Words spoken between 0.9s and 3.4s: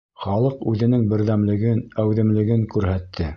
берҙәмлеген, әүҙемлеген күрһәтте.